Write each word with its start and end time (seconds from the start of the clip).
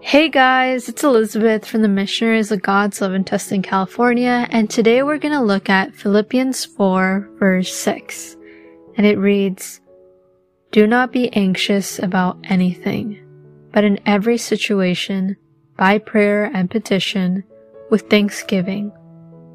Hey 0.00 0.28
guys, 0.28 0.88
it's 0.88 1.02
Elizabeth 1.02 1.66
from 1.66 1.82
the 1.82 1.88
Missionaries 1.88 2.52
of 2.52 2.62
God's 2.62 3.00
Love 3.00 3.14
in 3.14 3.24
Tustin, 3.24 3.64
California, 3.64 4.46
and 4.50 4.70
today 4.70 5.02
we're 5.02 5.18
going 5.18 5.34
to 5.34 5.42
look 5.42 5.68
at 5.68 5.92
Philippians 5.92 6.64
4, 6.64 7.28
verse 7.34 7.74
6. 7.74 8.36
And 8.96 9.04
it 9.04 9.18
reads, 9.18 9.80
Do 10.70 10.86
not 10.86 11.10
be 11.10 11.32
anxious 11.34 11.98
about 11.98 12.38
anything, 12.44 13.20
but 13.72 13.82
in 13.82 13.98
every 14.06 14.38
situation, 14.38 15.36
by 15.76 15.98
prayer 15.98 16.44
and 16.54 16.70
petition, 16.70 17.42
with 17.90 18.08
thanksgiving, 18.08 18.92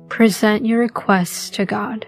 present 0.09 0.65
your 0.65 0.79
requests 0.79 1.49
to 1.51 1.65
God. 1.65 2.05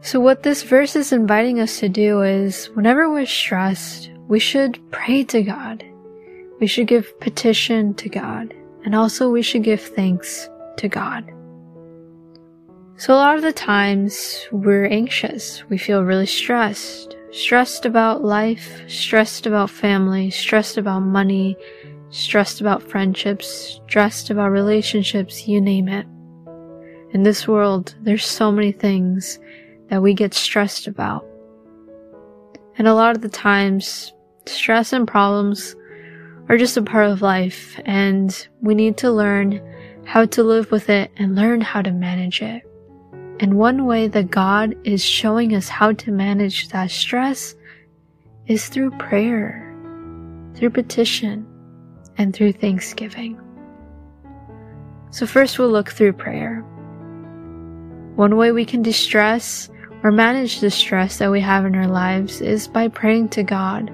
So 0.00 0.18
what 0.18 0.42
this 0.42 0.64
verse 0.64 0.96
is 0.96 1.12
inviting 1.12 1.60
us 1.60 1.78
to 1.78 1.88
do 1.88 2.22
is, 2.22 2.66
whenever 2.74 3.08
we're 3.08 3.26
stressed, 3.26 4.10
we 4.26 4.40
should 4.40 4.80
pray 4.90 5.22
to 5.24 5.42
God 5.42 5.84
we 6.60 6.66
should 6.66 6.86
give 6.86 7.18
petition 7.20 7.94
to 7.94 8.08
God, 8.08 8.54
and 8.84 8.94
also 8.94 9.30
we 9.30 9.42
should 9.42 9.62
give 9.62 9.80
thanks 9.80 10.48
to 10.78 10.88
God. 10.88 11.30
So 12.98 13.12
a 13.12 13.16
lot 13.16 13.36
of 13.36 13.42
the 13.42 13.52
times 13.52 14.46
we're 14.50 14.86
anxious. 14.86 15.62
We 15.68 15.76
feel 15.76 16.04
really 16.04 16.26
stressed. 16.26 17.14
Stressed 17.30 17.84
about 17.84 18.24
life, 18.24 18.80
stressed 18.88 19.46
about 19.46 19.68
family, 19.68 20.30
stressed 20.30 20.78
about 20.78 21.00
money, 21.00 21.56
stressed 22.08 22.62
about 22.62 22.82
friendships, 22.82 23.80
stressed 23.86 24.30
about 24.30 24.50
relationships, 24.50 25.46
you 25.46 25.60
name 25.60 25.88
it. 25.88 26.06
In 27.12 27.22
this 27.22 27.46
world, 27.46 27.94
there's 28.00 28.24
so 28.24 28.50
many 28.50 28.72
things 28.72 29.38
that 29.90 30.02
we 30.02 30.14
get 30.14 30.32
stressed 30.32 30.86
about. 30.86 31.26
And 32.78 32.88
a 32.88 32.94
lot 32.94 33.14
of 33.14 33.22
the 33.22 33.28
times, 33.28 34.14
stress 34.46 34.94
and 34.94 35.06
problems 35.06 35.76
are 36.48 36.56
just 36.56 36.76
a 36.76 36.82
part 36.82 37.08
of 37.08 37.22
life 37.22 37.80
and 37.84 38.48
we 38.60 38.74
need 38.74 38.96
to 38.98 39.10
learn 39.10 39.60
how 40.04 40.24
to 40.24 40.42
live 40.42 40.70
with 40.70 40.88
it 40.88 41.10
and 41.16 41.34
learn 41.34 41.60
how 41.60 41.82
to 41.82 41.90
manage 41.90 42.40
it. 42.40 42.62
And 43.40 43.58
one 43.58 43.84
way 43.86 44.08
that 44.08 44.30
God 44.30 44.74
is 44.84 45.04
showing 45.04 45.54
us 45.54 45.68
how 45.68 45.92
to 45.92 46.12
manage 46.12 46.68
that 46.68 46.90
stress 46.90 47.54
is 48.46 48.68
through 48.68 48.92
prayer, 48.92 49.62
through 50.54 50.70
petition, 50.70 51.46
and 52.16 52.34
through 52.34 52.52
thanksgiving. 52.52 53.40
So 55.10 55.26
first 55.26 55.58
we'll 55.58 55.70
look 55.70 55.90
through 55.90 56.12
prayer. 56.14 56.60
One 58.14 58.36
way 58.36 58.52
we 58.52 58.64
can 58.64 58.82
distress 58.82 59.68
or 60.02 60.12
manage 60.12 60.60
the 60.60 60.70
stress 60.70 61.18
that 61.18 61.30
we 61.30 61.40
have 61.40 61.66
in 61.66 61.74
our 61.74 61.88
lives 61.88 62.40
is 62.40 62.68
by 62.68 62.88
praying 62.88 63.30
to 63.30 63.42
God, 63.42 63.90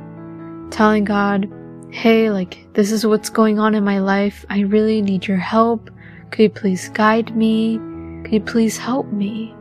telling 0.70 1.04
God, 1.04 1.50
hey, 1.92 2.30
like, 2.30 2.66
this 2.72 2.90
is 2.90 3.04
what's 3.04 3.28
going 3.28 3.58
on 3.58 3.74
in 3.74 3.84
my 3.84 3.98
life. 3.98 4.46
I 4.48 4.60
really 4.60 5.02
need 5.02 5.26
your 5.26 5.36
help. 5.36 5.90
Could 6.30 6.42
you 6.42 6.50
please 6.50 6.88
guide 6.88 7.36
me? 7.36 7.76
Could 8.24 8.32
you 8.32 8.40
please 8.40 8.78
help 8.78 9.12
me? 9.12 9.54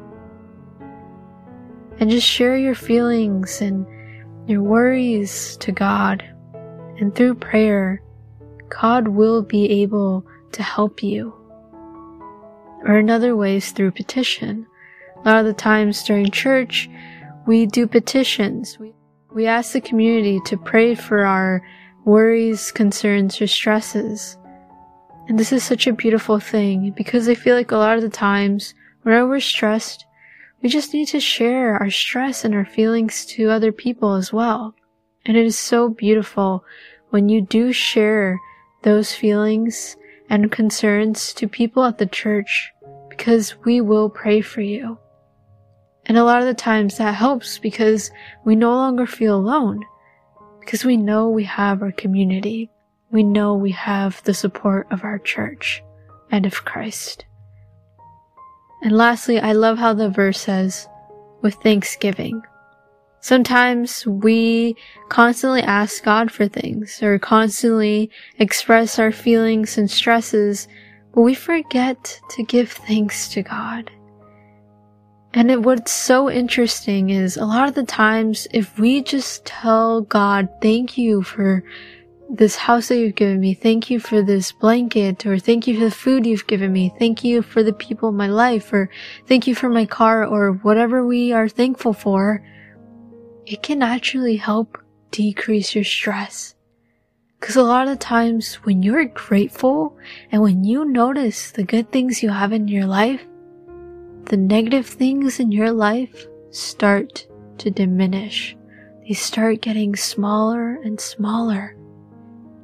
And 1.99 2.09
just 2.09 2.25
share 2.25 2.57
your 2.57 2.73
feelings 2.73 3.59
and 3.59 3.85
your 4.47 4.63
worries 4.63 5.57
to 5.57 5.73
God. 5.73 6.23
And 6.99 7.13
through 7.13 7.35
prayer, 7.35 8.01
God 8.69 9.09
will 9.09 9.41
be 9.41 9.69
able 9.81 10.25
to 10.53 10.63
help 10.63 11.03
you. 11.03 11.33
Or 12.85 12.95
another 12.95 13.35
way 13.35 13.57
is 13.57 13.71
through 13.71 13.91
petition. 13.91 14.65
A 15.17 15.29
lot 15.29 15.39
of 15.41 15.45
the 15.45 15.53
times 15.53 16.01
during 16.03 16.31
church, 16.31 16.89
we 17.45 17.65
do 17.65 17.87
petitions. 17.87 18.79
We, 18.79 18.93
we 19.33 19.47
ask 19.47 19.73
the 19.73 19.81
community 19.81 20.39
to 20.45 20.57
pray 20.57 20.95
for 20.95 21.25
our 21.25 21.61
worries, 22.05 22.71
concerns, 22.71 23.41
or 23.41 23.47
stresses. 23.47 24.37
And 25.27 25.39
this 25.39 25.51
is 25.51 25.63
such 25.63 25.87
a 25.87 25.93
beautiful 25.93 26.39
thing 26.39 26.91
because 26.91 27.29
I 27.29 27.35
feel 27.35 27.55
like 27.55 27.71
a 27.71 27.77
lot 27.77 27.95
of 27.95 28.01
the 28.01 28.09
times 28.09 28.73
whenever 29.03 29.27
we're 29.27 29.39
stressed, 29.39 30.05
we 30.61 30.69
just 30.69 30.93
need 30.93 31.07
to 31.07 31.19
share 31.19 31.75
our 31.75 31.89
stress 31.89 32.45
and 32.45 32.53
our 32.53 32.65
feelings 32.65 33.25
to 33.27 33.49
other 33.49 33.71
people 33.71 34.13
as 34.13 34.31
well. 34.33 34.75
And 35.25 35.37
it 35.37 35.45
is 35.45 35.57
so 35.57 35.89
beautiful 35.89 36.63
when 37.09 37.29
you 37.29 37.41
do 37.41 37.71
share 37.71 38.39
those 38.83 39.13
feelings 39.13 39.95
and 40.29 40.51
concerns 40.51 41.33
to 41.33 41.47
people 41.47 41.83
at 41.83 41.97
the 41.97 42.05
church 42.05 42.71
because 43.09 43.55
we 43.63 43.81
will 43.81 44.09
pray 44.09 44.41
for 44.41 44.61
you. 44.61 44.97
And 46.05 46.17
a 46.17 46.23
lot 46.23 46.41
of 46.41 46.47
the 46.47 46.53
times 46.53 46.97
that 46.97 47.13
helps 47.13 47.59
because 47.59 48.11
we 48.43 48.55
no 48.55 48.71
longer 48.71 49.05
feel 49.05 49.35
alone 49.35 49.83
because 50.61 50.85
we 50.85 50.95
know 50.95 51.27
we 51.27 51.43
have 51.43 51.81
our 51.81 51.91
community. 51.91 52.71
We 53.11 53.23
know 53.23 53.55
we 53.55 53.71
have 53.71 54.23
the 54.23 54.33
support 54.33 54.87
of 54.89 55.03
our 55.03 55.19
church 55.19 55.83
and 56.31 56.45
of 56.45 56.63
Christ. 56.63 57.25
And 58.81 58.93
lastly, 58.93 59.39
I 59.39 59.51
love 59.51 59.77
how 59.77 59.93
the 59.93 60.09
verse 60.09 60.39
says, 60.39 60.87
with 61.41 61.55
thanksgiving. 61.55 62.41
Sometimes 63.19 64.07
we 64.07 64.75
constantly 65.09 65.61
ask 65.61 66.03
God 66.03 66.31
for 66.31 66.47
things 66.47 67.03
or 67.03 67.19
constantly 67.19 68.09
express 68.39 68.97
our 68.97 69.11
feelings 69.11 69.77
and 69.77 69.91
stresses, 69.91 70.67
but 71.13 71.21
we 71.21 71.35
forget 71.35 72.19
to 72.31 72.43
give 72.43 72.71
thanks 72.71 73.29
to 73.29 73.43
God. 73.43 73.91
And 75.33 75.49
it, 75.49 75.61
what's 75.61 75.91
so 75.91 76.29
interesting 76.29 77.09
is 77.09 77.37
a 77.37 77.45
lot 77.45 77.69
of 77.69 77.75
the 77.75 77.85
times, 77.85 78.47
if 78.51 78.77
we 78.77 79.01
just 79.01 79.45
tell 79.45 80.01
God, 80.01 80.49
thank 80.61 80.97
you 80.97 81.23
for 81.23 81.63
this 82.29 82.55
house 82.55 82.89
that 82.89 82.97
you've 82.97 83.15
given 83.15 83.39
me, 83.39 83.53
thank 83.53 83.89
you 83.89 83.99
for 83.99 84.21
this 84.21 84.51
blanket, 84.51 85.25
or 85.25 85.39
thank 85.39 85.67
you 85.67 85.77
for 85.77 85.85
the 85.85 85.91
food 85.91 86.25
you've 86.25 86.47
given 86.47 86.71
me, 86.71 86.93
thank 86.99 87.23
you 87.23 87.41
for 87.41 87.63
the 87.63 87.73
people 87.73 88.09
in 88.09 88.15
my 88.15 88.27
life, 88.27 88.71
or 88.73 88.89
thank 89.27 89.47
you 89.47 89.55
for 89.55 89.69
my 89.69 89.85
car, 89.85 90.25
or 90.25 90.53
whatever 90.53 91.05
we 91.05 91.31
are 91.31 91.49
thankful 91.49 91.93
for, 91.93 92.45
it 93.45 93.63
can 93.63 93.81
actually 93.81 94.35
help 94.35 94.77
decrease 95.11 95.75
your 95.75 95.83
stress. 95.83 96.55
Because 97.39 97.55
a 97.55 97.63
lot 97.63 97.87
of 97.87 97.99
times 97.99 98.55
when 98.65 98.83
you're 98.83 99.05
grateful 99.05 99.97
and 100.31 100.41
when 100.41 100.63
you 100.63 100.85
notice 100.85 101.51
the 101.51 101.63
good 101.63 101.91
things 101.91 102.21
you 102.21 102.29
have 102.29 102.53
in 102.53 102.67
your 102.67 102.85
life, 102.85 103.25
the 104.25 104.37
negative 104.37 104.85
things 104.85 105.39
in 105.39 105.51
your 105.51 105.71
life 105.71 106.25
start 106.51 107.27
to 107.57 107.71
diminish. 107.71 108.55
They 109.07 109.13
start 109.13 109.61
getting 109.61 109.95
smaller 109.95 110.75
and 110.83 110.99
smaller 110.99 111.75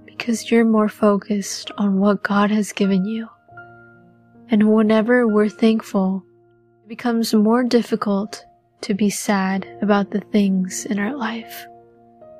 because 0.06 0.50
you're 0.50 0.66
more 0.66 0.90
focused 0.90 1.72
on 1.78 2.00
what 2.00 2.23
God 2.23 2.51
has 2.51 2.72
given 2.72 3.06
you. 3.06 3.28
And 4.50 4.73
whenever 4.73 5.28
we're 5.28 5.50
thankful, 5.50 6.23
it 6.84 6.90
becomes 6.90 7.34
more 7.34 7.63
difficult 7.63 8.46
to 8.81 8.94
be 8.94 9.09
sad 9.09 9.67
about 9.81 10.12
the 10.12 10.22
things 10.22 10.85
in 10.85 11.00
our 11.00 11.16
life. 11.16 11.66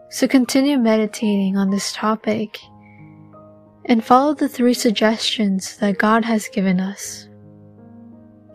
So 0.10 0.28
continue 0.28 0.78
meditating 0.78 1.58
on 1.58 1.70
this 1.70 1.92
topic 1.92 2.58
and 3.86 4.04
follow 4.04 4.34
the 4.34 4.48
three 4.48 4.74
suggestions 4.74 5.78
that 5.78 5.98
God 5.98 6.24
has 6.26 6.48
given 6.50 6.80
us 6.80 7.28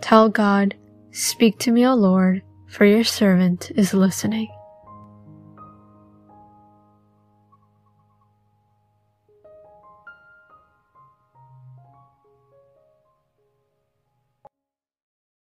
Tell 0.02 0.28
God, 0.28 0.74
Speak 1.12 1.58
to 1.58 1.70
me, 1.70 1.86
O 1.86 1.94
Lord, 1.94 2.42
for 2.68 2.86
your 2.86 3.04
servant 3.04 3.70
is 3.76 3.92
listening. 3.92 4.48